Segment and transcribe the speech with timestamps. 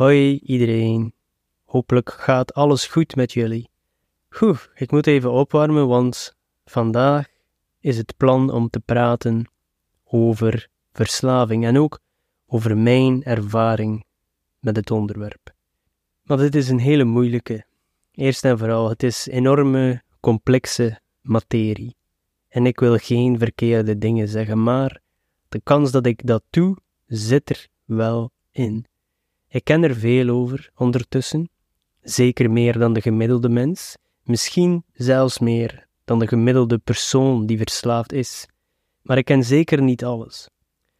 [0.00, 1.14] Hoi iedereen.
[1.64, 3.70] Hopelijk gaat alles goed met jullie.
[4.28, 7.28] Goed, ik moet even opwarmen, want vandaag
[7.80, 9.50] is het plan om te praten
[10.04, 12.00] over verslaving en ook
[12.46, 14.04] over mijn ervaring
[14.58, 15.54] met het onderwerp.
[16.22, 17.64] Maar dit is een hele moeilijke.
[18.12, 21.96] Eerst en vooral, het is enorme, complexe materie.
[22.48, 25.00] En ik wil geen verkeerde dingen zeggen, maar
[25.48, 26.76] de kans dat ik dat doe,
[27.06, 28.88] zit er wel in.
[29.52, 31.50] Ik ken er veel over ondertussen,
[32.02, 38.12] zeker meer dan de gemiddelde mens, misschien zelfs meer dan de gemiddelde persoon die verslaafd
[38.12, 38.46] is.
[39.02, 40.48] Maar ik ken zeker niet alles.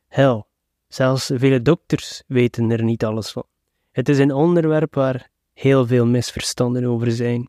[0.09, 0.47] Hel,
[0.89, 3.45] zelfs vele dokters weten er niet alles van.
[3.91, 7.48] Het is een onderwerp waar heel veel misverstanden over zijn.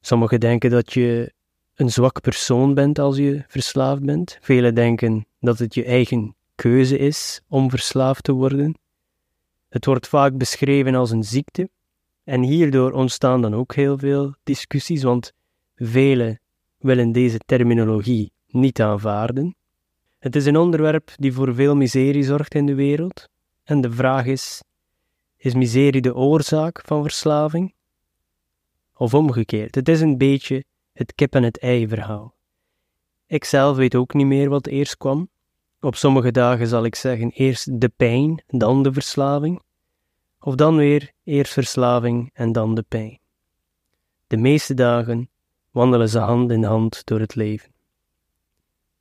[0.00, 1.32] Sommigen denken dat je
[1.74, 4.38] een zwak persoon bent als je verslaafd bent.
[4.40, 8.80] Velen denken dat het je eigen keuze is om verslaafd te worden.
[9.72, 11.70] Het wordt vaak beschreven als een ziekte,
[12.24, 15.32] en hierdoor ontstaan dan ook heel veel discussies, want
[15.76, 16.40] velen
[16.78, 19.56] willen deze terminologie niet aanvaarden.
[20.18, 23.28] Het is een onderwerp die voor veel miserie zorgt in de wereld,
[23.64, 24.62] en de vraag is:
[25.36, 27.74] is miserie de oorzaak van verslaving?
[28.96, 32.34] Of omgekeerd, het is een beetje het kip en het ei verhaal.
[33.26, 35.28] Ik zelf weet ook niet meer wat eerst kwam.
[35.84, 39.62] Op sommige dagen zal ik zeggen eerst de pijn, dan de verslaving.
[40.40, 43.18] Of dan weer eerst verslaving en dan de pijn.
[44.26, 45.30] De meeste dagen
[45.70, 47.72] wandelen ze hand in hand door het leven.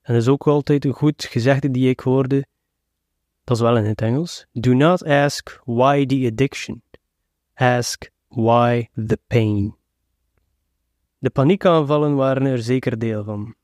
[0.01, 2.45] En dat is ook altijd een goed gezegde die ik hoorde,
[3.43, 4.45] dat is wel in het Engels.
[4.51, 6.81] Do not ask why the addiction.
[7.53, 9.75] Ask why the pain.
[11.17, 13.55] De paniekaanvallen waren er zeker deel van.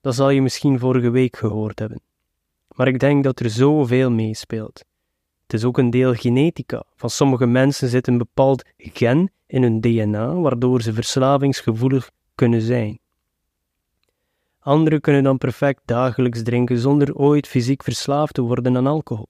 [0.00, 2.08] Dat zal je misschien vorige week gehoord hebben.
[2.80, 4.84] Maar ik denk dat er zoveel meespeelt.
[5.42, 6.82] Het is ook een deel genetica.
[6.96, 12.98] Van sommige mensen zit een bepaald gen in hun DNA, waardoor ze verslavingsgevoelig kunnen zijn.
[14.58, 19.28] Anderen kunnen dan perfect dagelijks drinken zonder ooit fysiek verslaafd te worden aan alcohol.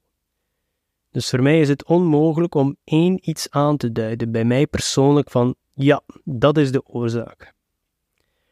[1.09, 5.29] Dus voor mij is het onmogelijk om één iets aan te duiden bij mij persoonlijk
[5.29, 7.53] van ja, dat is de oorzaak.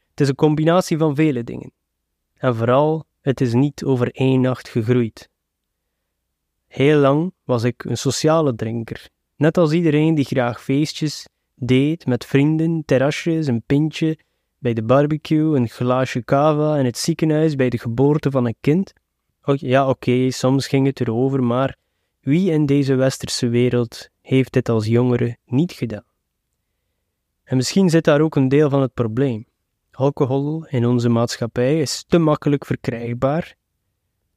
[0.10, 1.72] Het is een combinatie van vele dingen.
[2.34, 5.30] En vooral, het is niet over één nacht gegroeid.
[6.68, 12.26] Heel lang was ik een sociale drinker, net als iedereen die graag feestjes deed met
[12.26, 14.18] vrienden, terrasjes, een pintje,
[14.58, 18.94] bij de barbecue, een glaasje cava in het ziekenhuis bij de geboorte van een kind.
[19.44, 21.76] ja, oké, soms ging het erover, maar
[22.20, 26.06] wie in deze westerse wereld heeft dit als jongere niet gedaan?
[27.44, 29.49] En misschien zit daar ook een deel van het probleem.
[30.00, 33.56] Alcohol in onze maatschappij is te makkelijk verkrijgbaar,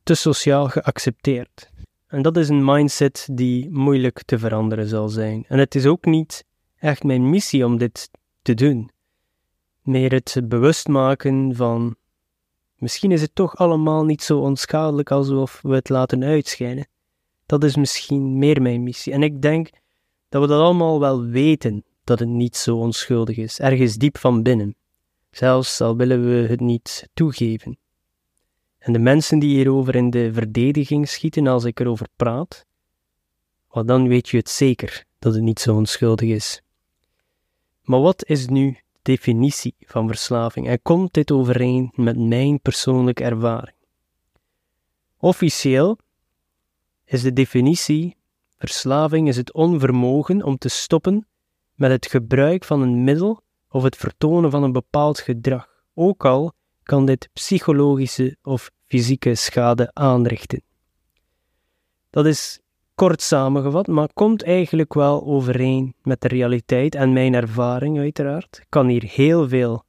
[0.03, 1.71] te sociaal geaccepteerd.
[2.07, 5.45] En dat is een mindset die moeilijk te veranderen zal zijn.
[5.49, 6.45] En het is ook niet
[6.79, 8.11] echt mijn missie om dit
[8.43, 8.91] te doen.
[9.83, 11.97] Meer het bewust maken van
[12.77, 16.89] misschien is het toch allemaal niet zo onschadelijk alsof we het laten uitschijnen.
[17.47, 19.13] Dat is misschien meer mijn missie.
[19.13, 19.71] En ik denk
[20.29, 24.43] dat we dat allemaal wel weten, dat het niet zo onschuldig is, ergens diep van
[24.43, 24.77] binnen.
[25.33, 27.79] Zelfs al willen we het niet toegeven.
[28.79, 32.67] En de mensen die hierover in de verdediging schieten als ik erover praat,
[33.69, 36.63] dan weet je het zeker dat het niet zo onschuldig is.
[37.83, 43.25] Maar wat is nu de definitie van verslaving en komt dit overeen met mijn persoonlijke
[43.25, 43.77] ervaring?
[45.19, 45.99] Officieel
[47.05, 48.17] is de definitie
[48.59, 51.27] verslaving is het onvermogen om te stoppen
[51.75, 56.53] met het gebruik van een middel of het vertonen van een bepaald gedrag, ook al
[56.83, 60.63] kan dit psychologische of fysieke schade aanrichten.
[62.11, 62.61] Dat is
[62.95, 68.65] kort samengevat, maar komt eigenlijk wel overeen met de realiteit en mijn ervaring, uiteraard.
[68.69, 69.85] Kan hier heel veel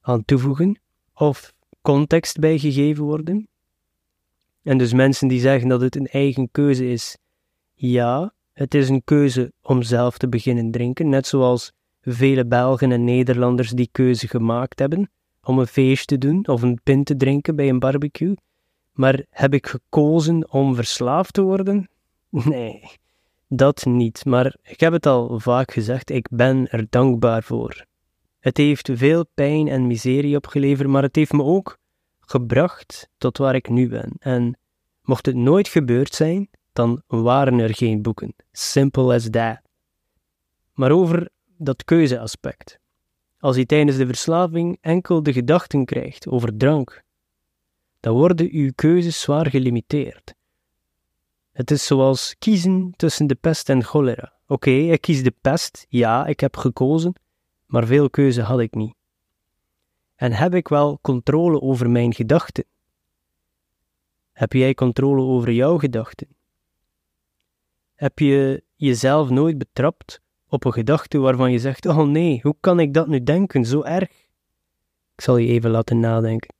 [0.00, 0.80] aan toevoegen
[1.14, 1.52] of
[1.82, 3.48] context bij gegeven worden.
[4.62, 7.18] En dus mensen die zeggen dat het een eigen keuze is,
[7.74, 11.72] ja, het is een keuze om zelf te beginnen drinken, net zoals
[12.04, 15.10] vele Belgen en Nederlanders die keuze gemaakt hebben
[15.42, 18.36] om een feest te doen of een pint te drinken bij een barbecue.
[18.92, 21.88] Maar heb ik gekozen om verslaafd te worden?
[22.44, 22.82] Nee,
[23.48, 24.24] dat niet.
[24.24, 27.84] Maar ik heb het al vaak gezegd, ik ben er dankbaar voor.
[28.40, 31.78] Het heeft veel pijn en miserie opgeleverd, maar het heeft me ook
[32.20, 34.12] gebracht tot waar ik nu ben.
[34.18, 34.58] En
[35.02, 38.34] mocht het nooit gebeurd zijn, dan waren er geen boeken.
[38.52, 39.60] Simple as that.
[40.72, 42.78] Maar over dat keuzeaspect.
[43.38, 47.02] Als je tijdens de verslaving enkel de gedachten krijgt over drank,
[48.00, 50.34] dan worden uw keuzes zwaar gelimiteerd.
[51.52, 54.32] Het is zoals kiezen tussen de pest en cholera.
[54.46, 57.14] oké, ik kies de pest, ja, ik heb gekozen,
[57.66, 58.94] maar veel keuze had ik niet.
[60.14, 62.64] En heb ik wel controle over mijn gedachten?
[64.32, 66.28] Heb jij controle over jouw gedachten?
[67.94, 70.22] Heb je jezelf nooit betrapt
[70.54, 73.82] op een gedachte waarvan je zegt: Oh nee, hoe kan ik dat nu denken, zo
[73.82, 74.10] erg?
[75.14, 76.54] Ik zal je even laten nadenken.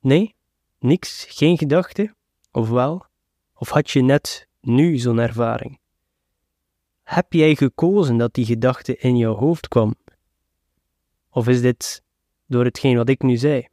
[0.00, 0.34] Nee,
[0.78, 2.14] niks, geen gedachte,
[2.50, 3.06] of wel?
[3.54, 5.80] Of had je net nu zo'n ervaring?
[7.02, 9.94] Heb jij gekozen dat die gedachte in jouw hoofd kwam?
[11.30, 12.02] Of is dit
[12.46, 13.68] door hetgeen wat ik nu zei?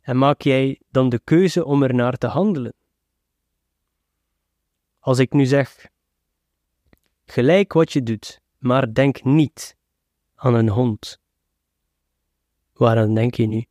[0.00, 2.74] En maak jij dan de keuze om er naar te handelen?
[4.98, 5.92] Als ik nu zeg:
[7.24, 9.76] gelijk wat je doet, maar denk niet
[10.34, 11.20] aan een hond.
[12.72, 13.64] Waaraan denk je nu?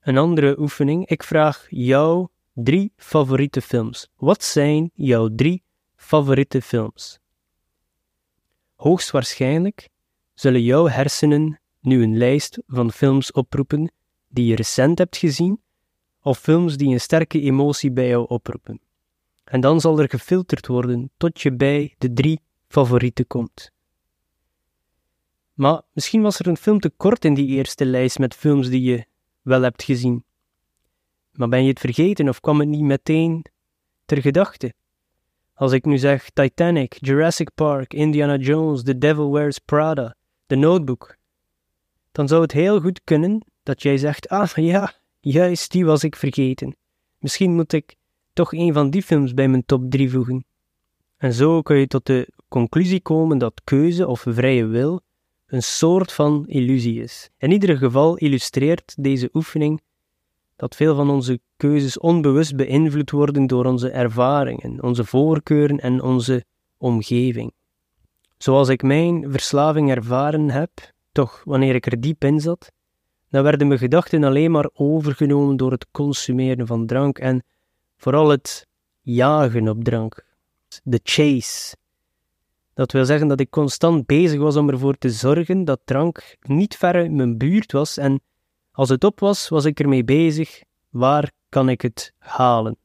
[0.00, 1.06] Een andere oefening.
[1.06, 4.08] Ik vraag jou drie favoriete films.
[4.16, 5.62] Wat zijn jouw drie
[5.96, 7.18] favoriete films?
[8.74, 9.88] Hoogstwaarschijnlijk
[10.34, 13.92] zullen jouw hersenen nu een lijst van films oproepen
[14.28, 15.62] die je recent hebt gezien,
[16.20, 18.80] of films die een sterke emotie bij jou oproepen.
[19.44, 22.40] En dan zal er gefilterd worden tot je bij de drie
[22.72, 23.70] favorieten komt.
[25.54, 28.82] Maar misschien was er een film te kort in die eerste lijst met films die
[28.82, 29.04] je
[29.42, 30.24] wel hebt gezien.
[31.32, 33.44] Maar ben je het vergeten of kwam het niet meteen
[34.04, 34.74] ter gedachte?
[35.54, 40.14] Als ik nu zeg Titanic, Jurassic Park, Indiana Jones, The Devil Wears Prada,
[40.46, 41.16] The Notebook,
[42.12, 46.16] dan zou het heel goed kunnen dat jij zegt: Ah ja, juist die was ik
[46.16, 46.76] vergeten.
[47.18, 47.96] Misschien moet ik
[48.32, 50.44] toch een van die films bij mijn top 3 voegen.
[51.16, 55.00] En zo kun je tot de conclusie komen dat keuze of vrije wil
[55.46, 57.30] een soort van illusie is.
[57.38, 59.80] In ieder geval illustreert deze oefening
[60.56, 66.44] dat veel van onze keuzes onbewust beïnvloed worden door onze ervaringen, onze voorkeuren en onze
[66.78, 67.52] omgeving.
[68.38, 70.70] Zoals ik mijn verslaving ervaren heb,
[71.12, 72.72] toch wanneer ik er diep in zat,
[73.28, 77.44] dan werden mijn gedachten alleen maar overgenomen door het consumeren van drank en
[77.96, 78.66] vooral het
[79.00, 80.24] jagen op drank.
[80.82, 81.76] De chase,
[82.74, 86.76] dat wil zeggen dat ik constant bezig was om ervoor te zorgen dat drank niet
[86.76, 88.20] ver in mijn buurt was en
[88.70, 92.76] als het op was, was ik ermee bezig, waar kan ik het halen?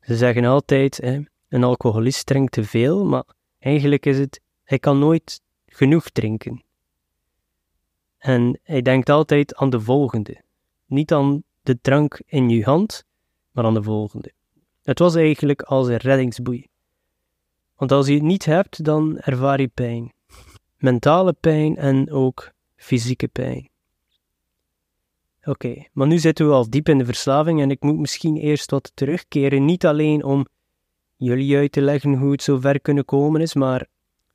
[0.00, 3.24] Ze zeggen altijd, hè, een alcoholist drinkt te veel, maar
[3.58, 6.62] eigenlijk is het, hij kan nooit genoeg drinken.
[8.18, 10.42] En hij denkt altijd aan de volgende.
[10.86, 13.04] Niet aan de drank in je hand,
[13.50, 14.32] maar aan de volgende.
[14.82, 16.68] Het was eigenlijk als een reddingsboei.
[17.76, 20.12] Want als je het niet hebt, dan ervaar je pijn.
[20.76, 23.68] Mentale pijn en ook fysieke pijn.
[25.44, 28.70] Oké, maar nu zitten we al diep in de verslaving en ik moet misschien eerst
[28.70, 29.64] wat terugkeren.
[29.64, 30.46] Niet alleen om
[31.16, 33.88] jullie uit te leggen hoe het zo ver kunnen komen is, maar het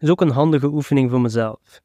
[0.08, 1.82] is ook een handige oefening voor mezelf.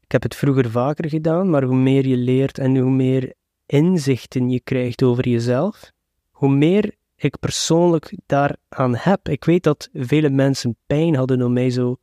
[0.00, 3.34] Ik heb het vroeger vaker gedaan, maar hoe meer je leert en hoe meer
[3.66, 5.92] inzichten je krijgt over jezelf,
[6.30, 9.28] hoe meer ik persoonlijk daaraan heb.
[9.28, 11.96] Ik weet dat vele mensen pijn hadden om mij zo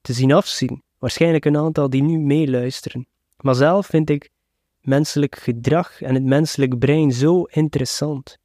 [0.00, 0.82] te zien afzien.
[0.98, 3.06] Waarschijnlijk een aantal die nu meeluisteren.
[3.36, 4.30] Maar zelf vind ik
[4.80, 8.38] menselijk gedrag en het menselijk brein zo interessant.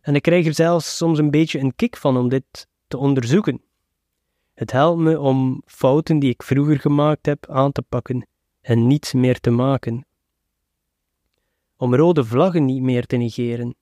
[0.00, 3.62] En ik krijg er zelfs soms een beetje een kick van om dit te onderzoeken.
[4.54, 8.26] Het helpt me om fouten die ik vroeger gemaakt heb aan te pakken
[8.60, 10.06] en niet meer te maken.
[11.76, 13.74] Om rode vlaggen niet meer te negeren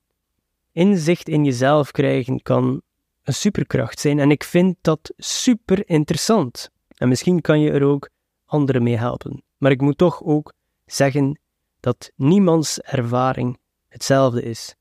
[0.75, 2.81] inzicht in jezelf krijgen kan
[3.23, 4.19] een superkracht zijn.
[4.19, 6.69] En ik vind dat super interessant.
[6.87, 8.09] En misschien kan je er ook
[8.45, 9.43] anderen mee helpen.
[9.57, 10.53] Maar ik moet toch ook
[10.85, 11.39] zeggen
[11.79, 14.75] dat niemands ervaring hetzelfde is.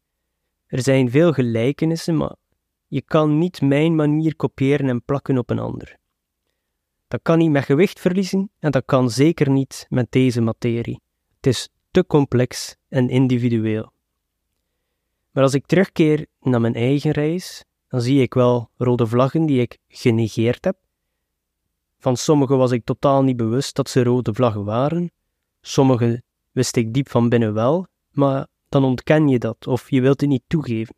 [0.67, 2.35] Er zijn veel gelijkenissen, maar
[2.87, 5.97] je kan niet mijn manier kopiëren en plakken op een ander.
[7.09, 11.01] Dat kan niet met gewicht verliezen en dat kan zeker niet met deze materie.
[11.37, 13.94] Het is te complex en individueel.
[15.35, 19.61] Maar als ik terugkeer naar mijn eigen reis, dan zie ik wel rode vlaggen die
[19.61, 20.76] ik genegeerd heb.
[21.99, 25.12] Van sommige was ik totaal niet bewust dat ze rode vlaggen waren.
[25.61, 30.21] Sommige wist ik diep van binnen wel, maar dan ontken je dat of je wilt
[30.21, 30.95] het niet toegeven.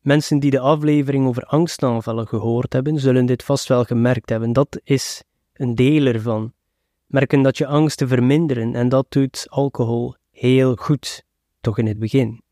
[0.00, 4.52] Mensen die de aflevering over angstaanvallen gehoord hebben, zullen dit vast wel gemerkt hebben.
[4.52, 6.52] Dat is een deel ervan.
[7.06, 11.24] Merken dat je angsten verminderen en dat doet alcohol heel goed,
[11.60, 12.43] toch in het begin.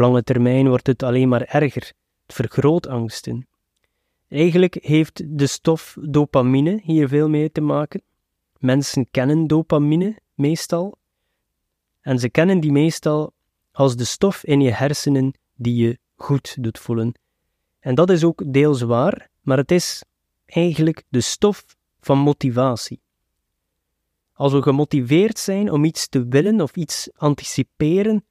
[0.00, 1.92] Lange termijn wordt het alleen maar erger.
[2.26, 3.48] Het vergroot angsten.
[4.28, 8.02] Eigenlijk heeft de stof dopamine hier veel mee te maken.
[8.58, 10.98] Mensen kennen dopamine meestal.
[12.00, 13.32] En ze kennen die meestal
[13.72, 17.14] als de stof in je hersenen die je goed doet voelen.
[17.80, 20.04] En dat is ook deels waar, maar het is
[20.46, 21.64] eigenlijk de stof
[22.00, 23.00] van motivatie.
[24.32, 28.24] Als we gemotiveerd zijn om iets te willen of iets anticiperen,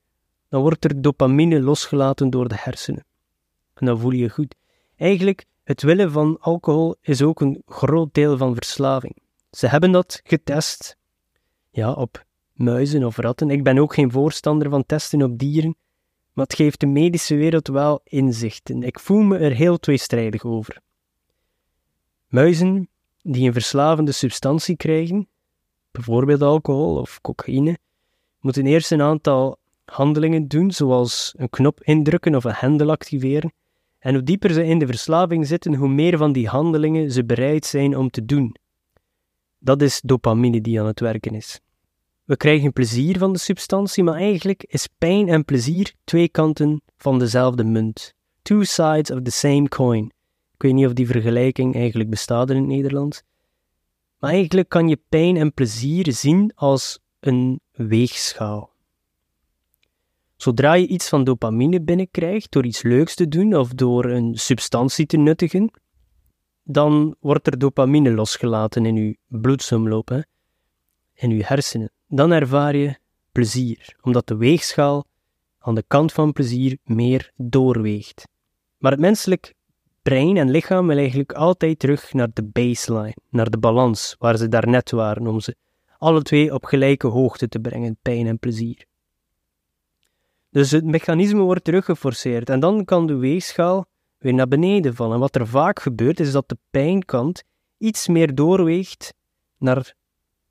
[0.50, 3.06] dan wordt er dopamine losgelaten door de hersenen.
[3.74, 4.56] En dan voel je je goed.
[4.96, 9.16] Eigenlijk, het willen van alcohol is ook een groot deel van verslaving.
[9.52, 10.98] Ze hebben dat getest,
[11.70, 13.50] ja, op muizen of ratten.
[13.50, 15.76] Ik ben ook geen voorstander van testen op dieren,
[16.34, 18.84] maar het geeft de medische wereld wel inzichten.
[18.84, 20.82] Ik voel me er heel tweestrijdig over.
[22.28, 22.90] Muizen
[23.22, 25.28] die een verslavende substantie krijgen,
[25.92, 27.78] bijvoorbeeld alcohol of cocaïne,
[28.40, 29.59] moeten eerst een aantal
[29.92, 33.54] handelingen doen, zoals een knop indrukken of een hendel activeren.
[34.00, 37.66] En hoe dieper ze in de verslaving zitten, hoe meer van die handelingen ze bereid
[37.66, 38.56] zijn om te doen.
[39.60, 41.60] Dat is dopamine die aan het werken is.
[42.24, 47.20] We krijgen plezier van de substantie, maar eigenlijk is pijn en plezier twee kanten van
[47.20, 48.14] dezelfde munt.
[48.42, 50.06] Two sides of the same coin.
[50.54, 53.24] Ik weet niet of die vergelijking eigenlijk bestaat in het Nederlands.
[54.20, 58.72] Maar eigenlijk kan je pijn en plezier zien als een weegschaal.
[60.42, 65.06] Zodra je iets van dopamine binnenkrijgt door iets leuks te doen of door een substantie
[65.06, 65.72] te nuttigen,
[66.64, 70.24] dan wordt er dopamine losgelaten in je bloedsomloop,
[71.14, 71.92] in je hersenen.
[72.08, 72.98] Dan ervaar je
[73.32, 75.06] plezier, omdat de weegschaal
[75.60, 78.28] aan de kant van plezier meer doorweegt.
[78.78, 79.54] Maar het menselijk
[80.02, 84.48] brein en lichaam wil eigenlijk altijd terug naar de baseline, naar de balans waar ze
[84.48, 85.56] daarnet waren, om ze
[85.98, 88.88] alle twee op gelijke hoogte te brengen, pijn en plezier.
[90.50, 93.86] Dus het mechanisme wordt teruggeforceerd en dan kan de weegschaal
[94.18, 95.20] weer naar beneden vallen.
[95.20, 97.44] Wat er vaak gebeurt is dat de pijnkant
[97.78, 99.14] iets meer doorweegt
[99.58, 99.94] naar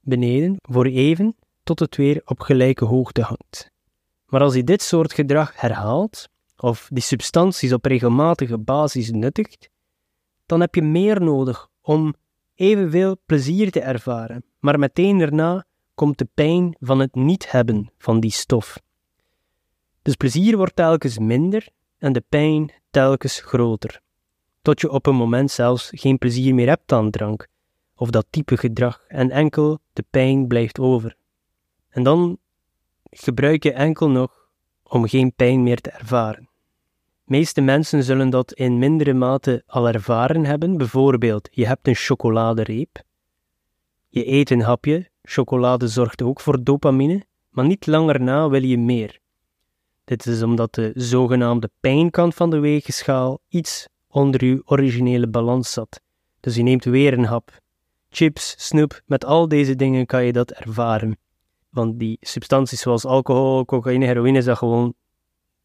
[0.00, 3.70] beneden voor even tot het weer op gelijke hoogte hangt.
[4.26, 9.70] Maar als je dit soort gedrag herhaalt, of die substanties op regelmatige basis nuttigt,
[10.46, 12.14] dan heb je meer nodig om
[12.54, 15.64] evenveel plezier te ervaren, maar meteen daarna
[15.94, 18.78] komt de pijn van het niet hebben van die stof.
[20.08, 24.00] Dus plezier wordt telkens minder en de pijn telkens groter,
[24.62, 27.46] tot je op een moment zelfs geen plezier meer hebt aan drank
[27.94, 31.16] of dat type gedrag en enkel de pijn blijft over.
[31.88, 32.38] En dan
[33.10, 34.48] gebruik je enkel nog
[34.82, 36.48] om geen pijn meer te ervaren.
[37.24, 40.76] meeste mensen zullen dat in mindere mate al ervaren hebben.
[40.76, 43.02] Bijvoorbeeld, je hebt een chocoladereep.
[44.08, 45.10] Je eet een hapje.
[45.22, 49.20] Chocolade zorgt ook voor dopamine, maar niet langer na wil je meer.
[50.08, 56.00] Dit is omdat de zogenaamde pijnkant van de weegschaal iets onder uw originele balans zat.
[56.40, 57.60] Dus je neemt weer een hap.
[58.10, 61.18] Chips, snoep, met al deze dingen kan je dat ervaren.
[61.68, 64.94] Want die substanties zoals alcohol, cocaïne, heroïne dat gewoon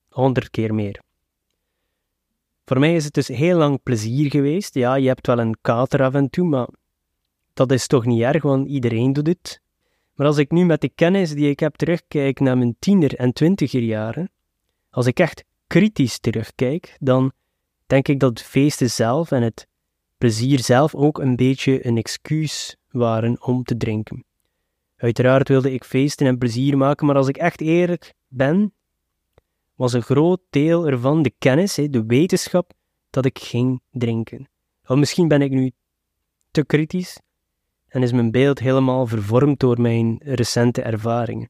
[0.09, 1.01] honderd keer meer.
[2.65, 4.73] Voor mij is het dus heel lang plezier geweest.
[4.73, 6.67] Ja, je hebt wel een kater af en toe, maar
[7.53, 9.61] dat is toch niet erg, want iedereen doet het.
[10.13, 13.33] Maar als ik nu met de kennis die ik heb terugkijk naar mijn tiener- en
[13.33, 14.31] twintiger jaren,
[14.89, 17.31] als ik echt kritisch terugkijk, dan
[17.85, 19.67] denk ik dat feesten zelf en het
[20.17, 24.25] plezier zelf ook een beetje een excuus waren om te drinken.
[24.95, 28.73] Uiteraard wilde ik feesten en plezier maken, maar als ik echt eerlijk ben,
[29.75, 32.73] was een groot deel ervan de kennis, de wetenschap,
[33.09, 34.49] dat ik ging drinken.
[34.85, 35.71] Of misschien ben ik nu
[36.51, 37.19] te kritisch
[37.93, 41.49] en is mijn beeld helemaal vervormd door mijn recente ervaringen.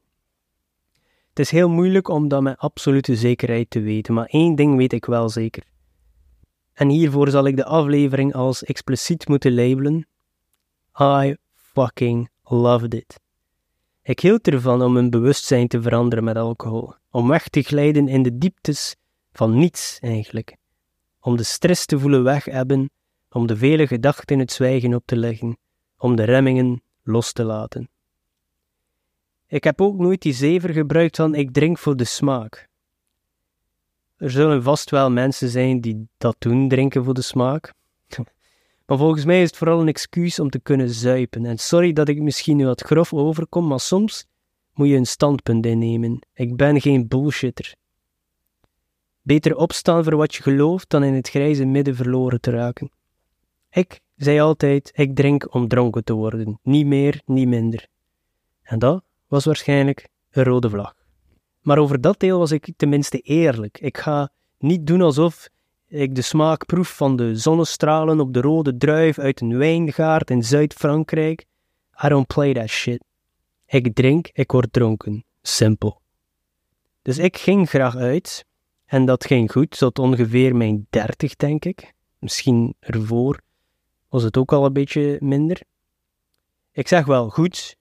[1.30, 4.94] Het is heel moeilijk om dat met absolute zekerheid te weten, maar één ding weet
[4.94, 5.64] ik wel zeker.
[6.74, 10.08] En hiervoor zal ik de aflevering als expliciet moeten labelen.
[11.00, 13.20] I fucking loved it.
[14.02, 18.24] Ik hield ervan om mijn bewustzijn te veranderen met alcohol, om weg te glijden in
[18.24, 18.96] de dieptes
[19.32, 20.58] van niets eigenlijk,
[21.20, 22.90] om de stress te voelen weghebben,
[23.30, 25.58] om de vele gedachten het zwijgen op te leggen,
[26.04, 27.90] om de remmingen los te laten.
[29.48, 32.70] Ik heb ook nooit die zever gebruikt van ik drink voor de smaak.
[34.18, 37.74] Er zullen vast wel mensen zijn die dat doen, drinken voor de smaak.
[38.86, 41.46] Maar volgens mij is het vooral een excuus om te kunnen zuipen.
[41.46, 44.26] En sorry dat ik misschien nu wat grof overkom, maar soms
[44.74, 46.20] moet je een standpunt innemen.
[46.34, 47.76] Ik ben geen bullshitter.
[49.22, 52.92] Beter opstaan voor wat je gelooft dan in het grijze midden verloren te raken.
[53.70, 57.88] Ik zei altijd: ik drink om dronken te worden, niet meer, niet minder.
[58.62, 60.94] En dat was waarschijnlijk een rode vlag.
[61.62, 63.80] Maar over dat deel was ik tenminste eerlijk.
[63.80, 65.50] Ik ga niet doen alsof
[65.88, 70.44] ik de smaak proef van de zonnestralen op de rode druif uit een wijngaard in
[70.44, 71.46] Zuid-Frankrijk.
[72.04, 73.04] I don't play that shit.
[73.66, 75.26] Ik drink, ik word dronken.
[75.42, 76.02] Simpel.
[77.02, 78.46] Dus ik ging graag uit
[78.86, 81.94] En dat ging goed, tot ongeveer mijn 30, denk ik.
[82.20, 83.42] Misschien ervoor
[84.14, 85.62] was het ook al een beetje minder.
[86.72, 87.78] Ik zeg wel goed.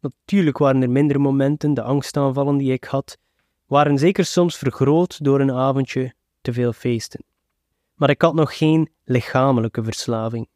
[0.00, 3.18] Natuurlijk waren er minder momenten, de angstaanvallen die ik had,
[3.66, 7.24] waren zeker soms vergroot door een avondje te veel feesten.
[7.94, 10.48] Maar ik had nog geen lichamelijke verslaving.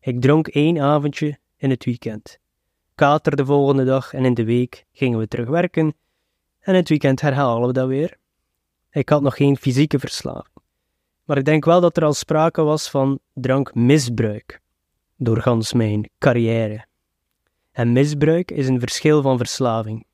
[0.00, 2.38] Ik dronk één avondje in het weekend.
[2.94, 5.94] Kater de volgende dag en in de week gingen we terug werken
[6.60, 8.16] en het weekend herhalen we dat weer.
[8.90, 10.63] Ik had nog geen fysieke verslaving.
[11.24, 14.62] Maar ik denk wel dat er al sprake was van drankmisbruik
[15.16, 16.86] doorgans mijn carrière.
[17.72, 20.06] En misbruik is een verschil van verslaving.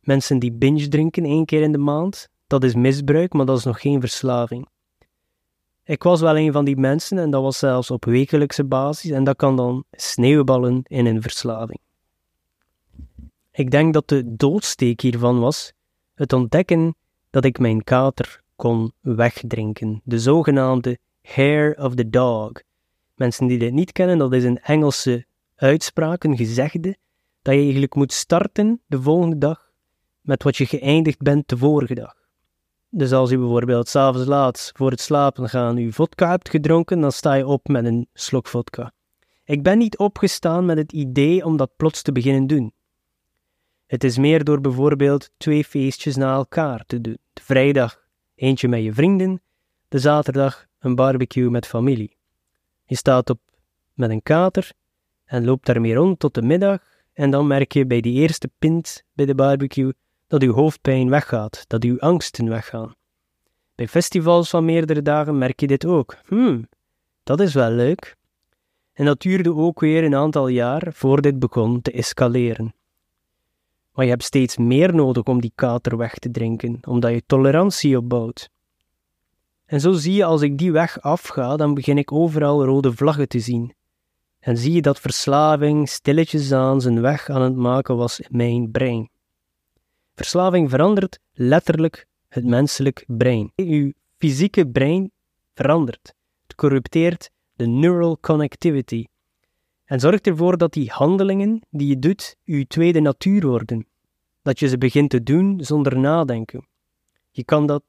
[0.00, 3.64] Mensen die binge drinken één keer in de maand, dat is misbruik, maar dat is
[3.64, 4.68] nog geen verslaving.
[5.84, 9.24] Ik was wel een van die mensen en dat was zelfs op wekelijkse basis en
[9.24, 11.80] dat kan dan sneeuwballen in een verslaving.
[13.52, 15.72] Ik denk dat de doodsteek hiervan was
[16.14, 16.96] het ontdekken
[17.30, 18.42] dat ik mijn kater
[19.00, 22.52] wegdrinken, de zogenaamde hair of the dog.
[23.14, 26.96] Mensen die dit niet kennen, dat is een Engelse uitspraak, een gezegde,
[27.42, 29.70] dat je eigenlijk moet starten de volgende dag
[30.20, 32.14] met wat je geëindigd bent de vorige dag.
[32.88, 37.12] Dus als je bijvoorbeeld s'avonds laat voor het slapen gaan je vodka hebt gedronken, dan
[37.12, 38.92] sta je op met een slok vodka.
[39.44, 42.72] Ik ben niet opgestaan met het idee om dat plots te beginnen doen.
[43.86, 47.18] Het is meer door bijvoorbeeld twee feestjes na elkaar te doen.
[47.32, 48.03] De vrijdag
[48.34, 49.42] eentje met je vrienden,
[49.88, 52.16] de zaterdag een barbecue met familie.
[52.84, 53.40] Je staat op
[53.92, 54.72] met een kater
[55.24, 59.04] en loopt daarmee rond tot de middag en dan merk je bij die eerste pint
[59.12, 59.92] bij de barbecue
[60.26, 62.94] dat uw hoofdpijn weggaat, dat uw angsten weggaan.
[63.74, 66.16] Bij festivals van meerdere dagen merk je dit ook.
[66.26, 66.68] Hmm,
[67.22, 68.16] dat is wel leuk.
[68.92, 72.74] En dat duurde ook weer een aantal jaar voor dit begon te escaleren.
[73.94, 77.96] Maar je hebt steeds meer nodig om die kater weg te drinken, omdat je tolerantie
[77.96, 78.50] opbouwt.
[79.66, 83.28] En zo zie je als ik die weg afga, dan begin ik overal rode vlaggen
[83.28, 83.74] te zien.
[84.38, 88.70] En zie je dat verslaving stilletjes aan zijn weg aan het maken was in mijn
[88.70, 89.10] brein.
[90.14, 93.52] Verslaving verandert letterlijk het menselijk brein.
[93.56, 95.10] Uw fysieke brein
[95.54, 96.14] verandert.
[96.42, 99.04] Het corrupteert de neural connectivity.
[99.84, 103.86] En zorgt ervoor dat die handelingen die je doet, uw tweede natuur worden.
[104.42, 106.66] Dat je ze begint te doen zonder nadenken.
[107.30, 107.82] Je kan dat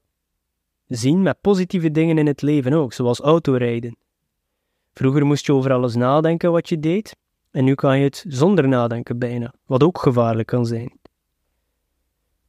[0.87, 3.97] zien met positieve dingen in het leven ook, zoals autorijden.
[4.93, 7.15] Vroeger moest je over alles nadenken wat je deed,
[7.51, 10.99] en nu kan je het zonder nadenken bijna, wat ook gevaarlijk kan zijn.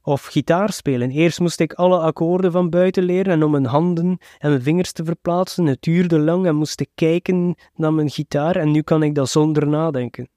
[0.07, 1.11] Of gitaar spelen.
[1.11, 4.91] Eerst moest ik alle akkoorden van buiten leren en om mijn handen en mijn vingers
[4.91, 5.65] te verplaatsen.
[5.65, 9.29] Het duurde lang en moest ik kijken naar mijn gitaar en nu kan ik dat
[9.29, 10.29] zonder nadenken.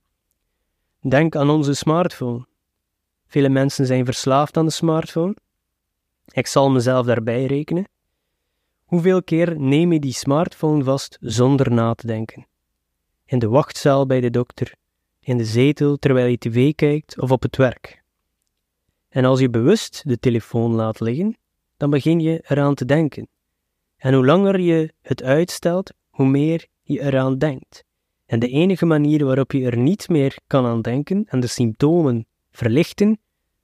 [1.00, 2.46] Denk aan onze smartphone.
[3.26, 5.37] Vele mensen zijn verslaafd aan de smartphone.
[6.26, 7.88] Ik zal mezelf daarbij rekenen.
[8.85, 12.46] Hoeveel keer neem je die smartphone vast zonder na te denken?
[13.24, 14.74] In de wachtzaal bij de dokter,
[15.20, 17.99] in de zetel terwijl je tv kijkt of op het werk.
[19.11, 21.37] En als je bewust de telefoon laat liggen,
[21.77, 23.29] dan begin je eraan te denken.
[23.96, 27.85] En hoe langer je het uitstelt, hoe meer je eraan denkt.
[28.27, 32.27] En de enige manier waarop je er niet meer kan aan denken en de symptomen
[32.51, 33.18] verlichten,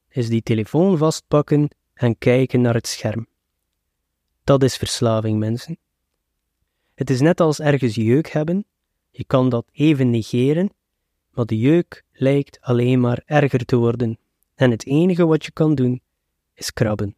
[0.08, 3.26] is die telefoon vastpakken en kijken naar het scherm.
[4.44, 5.78] Dat is verslaving, mensen.
[6.94, 8.64] Het is net als ergens jeuk hebben.
[9.10, 10.70] Je kan dat even negeren,
[11.30, 14.18] maar de jeuk lijkt alleen maar erger te worden.
[14.56, 16.02] En het enige wat je kan doen,
[16.54, 17.16] is krabben.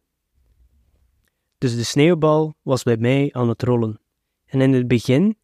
[1.57, 3.99] Dus de sneeuwbal was bij mij aan het rollen.
[4.45, 5.37] En in het begin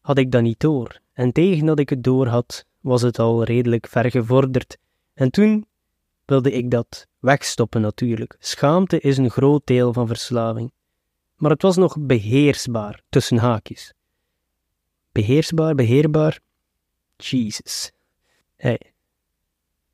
[0.00, 1.00] had ik dat niet door.
[1.12, 4.78] En tegen dat ik het door had, was het al redelijk ver gevorderd.
[5.14, 5.66] En toen
[6.24, 8.36] wilde ik dat wegstoppen natuurlijk.
[8.38, 10.72] Schaamte is een groot deel van verslaving.
[11.36, 13.92] Maar het was nog beheersbaar, tussen haakjes.
[15.12, 16.40] Beheersbaar, beheerbaar?
[17.16, 17.92] Jesus.
[18.56, 18.80] Hey,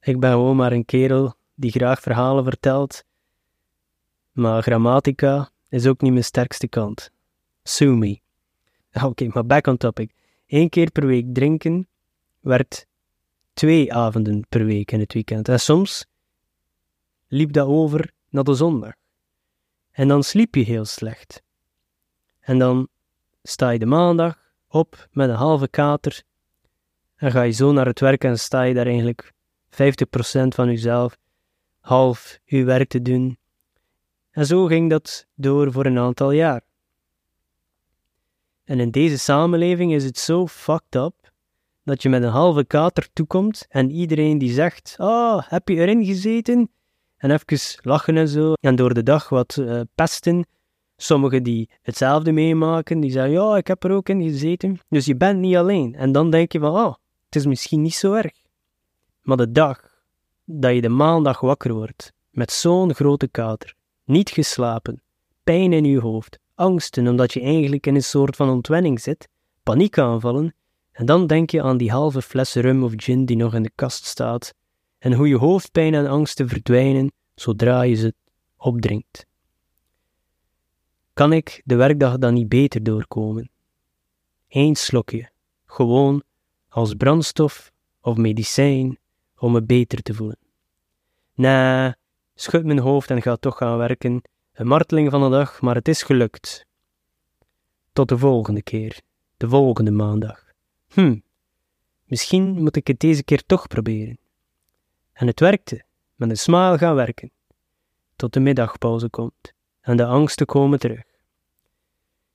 [0.05, 3.05] ik ben gewoon maar een kerel die graag verhalen vertelt,
[4.33, 7.11] maar grammatica is ook niet mijn sterkste kant.
[7.63, 8.21] Sue me.
[9.03, 10.13] Oké, maar back on topic.
[10.47, 11.89] Eén keer per week drinken
[12.41, 12.87] werd
[13.53, 15.49] twee avonden per week in het weekend.
[15.49, 16.07] En soms
[17.29, 18.93] liep dat over naar de zondag.
[19.91, 21.43] En dan sliep je heel slecht.
[22.41, 22.89] En dan
[23.43, 24.39] sta je de maandag
[24.69, 26.23] op met een halve kater
[27.17, 29.34] en ga je zo naar het werk en sta je daar eigenlijk
[29.75, 29.77] 50%
[30.49, 31.17] van jezelf,
[31.81, 33.39] half je werk te doen.
[34.31, 36.63] En zo ging dat door voor een aantal jaar.
[38.65, 41.33] En in deze samenleving is het zo fucked up
[41.83, 46.05] dat je met een halve kater toekomt en iedereen die zegt: Oh, heb je erin
[46.05, 46.71] gezeten?
[47.25, 48.53] en even lachen en zo.
[48.61, 50.47] En door de dag wat uh, pesten.
[50.97, 54.79] Sommigen die hetzelfde meemaken, die zeggen, ja, ik heb er ook in gezeten.
[54.89, 55.95] Dus je bent niet alleen.
[55.95, 56.95] En dan denk je van, oh,
[57.27, 58.44] het is misschien niet zo erg.
[59.25, 59.95] Maar de dag
[60.45, 65.03] dat je de maandag wakker wordt, met zo'n grote kater, niet geslapen,
[65.45, 69.29] pijn in je hoofd, angsten omdat je eigenlijk in een soort van ontwenning zit,
[69.63, 70.55] paniekaanvallen,
[70.93, 73.73] en dan denk je aan die halve fles rum of gin die nog in de
[73.75, 74.55] kast staat,
[74.99, 78.15] en hoe je hoofdpijn en angsten verdwijnen zodra je ze
[78.57, 79.27] opdrinkt.
[81.13, 83.51] Kan ik de werkdag dan niet beter doorkomen?
[84.49, 85.31] Eén slokje,
[85.65, 86.23] gewoon
[86.69, 88.99] als brandstof of medicijn
[89.39, 90.39] om me beter te voelen.
[91.35, 91.95] Nee,
[92.35, 94.23] schud mijn hoofd en ga toch gaan werken.
[94.53, 96.67] Een marteling van de dag, maar het is gelukt.
[97.93, 99.01] Tot de volgende keer,
[99.37, 100.45] de volgende maandag.
[100.89, 101.19] Hm,
[102.05, 104.19] misschien moet ik het deze keer toch proberen.
[105.13, 107.31] En het werkte, met een smile gaan werken.
[108.17, 111.05] Tot de middagpauze komt en de angsten komen terug.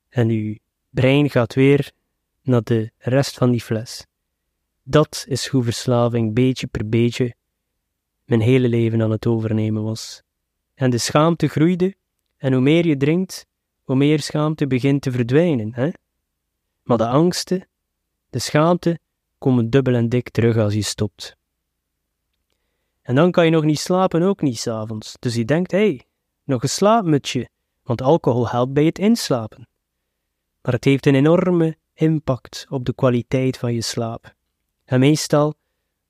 [0.09, 0.57] En uw
[0.89, 1.91] brein gaat weer
[2.41, 4.05] naar de rest van die fles.
[4.89, 7.35] Dat is hoe verslaving beetje per beetje
[8.25, 10.23] mijn hele leven aan het overnemen was.
[10.73, 11.95] En de schaamte groeide,
[12.37, 13.45] en hoe meer je drinkt,
[13.83, 15.73] hoe meer schaamte begint te verdwijnen.
[15.73, 15.89] Hè?
[16.83, 17.67] Maar de angsten,
[18.29, 18.99] de schaamte,
[19.37, 21.35] komen dubbel en dik terug als je stopt.
[23.01, 25.15] En dan kan je nog niet slapen, ook niet s'avonds.
[25.19, 26.05] Dus je denkt, hé, hey,
[26.43, 27.49] nog een slaapmutsje,
[27.83, 29.67] want alcohol helpt bij het inslapen.
[30.61, 34.37] Maar het heeft een enorme impact op de kwaliteit van je slaap.
[34.89, 35.53] En meestal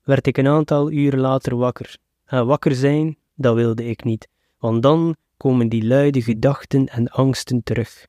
[0.02, 1.96] werd ik een aantal uren later wakker.
[2.24, 7.62] En wakker zijn, dat wilde ik niet, want dan komen die luide gedachten en angsten
[7.62, 8.06] terug.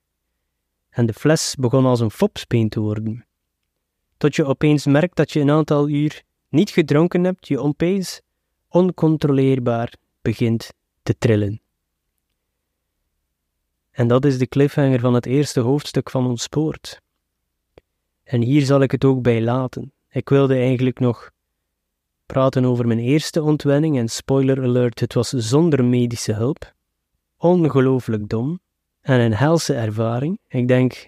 [0.90, 3.26] En de fles begon als een fopspeen te worden.
[4.18, 8.22] Tot je opeens merkt dat je een aantal uur niet gedronken hebt, je opeens
[8.68, 11.62] oncontroleerbaar begint te trillen.
[13.92, 17.02] En dat is de cliffhanger van het eerste hoofdstuk van ons poort.
[18.24, 19.92] En hier zal ik het ook bij laten.
[20.14, 21.32] Ik wilde eigenlijk nog
[22.26, 26.74] praten over mijn eerste ontwenning en spoiler alert, het was zonder medische hulp.
[27.38, 28.60] Ongelooflijk dom
[29.02, 30.40] en een helse ervaring.
[30.48, 31.08] Ik denk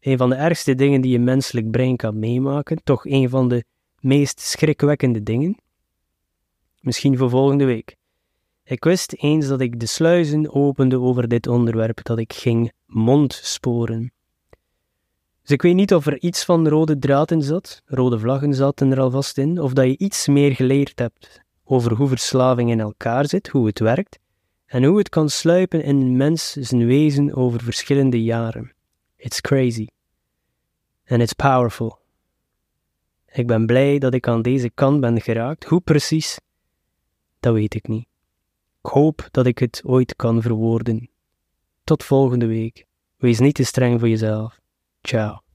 [0.00, 3.64] een van de ergste dingen die je menselijk brein kan meemaken, toch een van de
[4.00, 5.56] meest schrikwekkende dingen.
[6.80, 7.96] Misschien voor volgende week.
[8.64, 14.12] Ik wist eens dat ik de sluizen opende over dit onderwerp, dat ik ging mondsporen.
[15.48, 18.90] Dus ik weet niet of er iets van rode draad in zat, rode vlaggen zaten
[18.90, 23.28] er alvast in, of dat je iets meer geleerd hebt over hoe verslaving in elkaar
[23.28, 24.18] zit, hoe het werkt,
[24.66, 28.72] en hoe het kan sluipen in een mens zijn wezen over verschillende jaren.
[29.16, 29.86] It's crazy.
[31.06, 31.98] And it's powerful.
[33.32, 35.64] Ik ben blij dat ik aan deze kant ben geraakt.
[35.64, 36.38] Hoe precies,
[37.40, 38.06] dat weet ik niet.
[38.82, 41.10] Ik hoop dat ik het ooit kan verwoorden.
[41.84, 42.86] Tot volgende week.
[43.16, 44.58] Wees niet te streng voor jezelf.
[45.08, 45.47] Ciao.